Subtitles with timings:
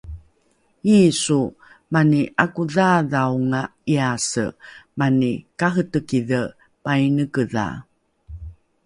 [0.87, 1.39] Yisu
[1.91, 4.45] mani 'akodhaadhaonga 'iyase,
[4.97, 6.41] mani kahetekidhe
[6.83, 7.65] painekedha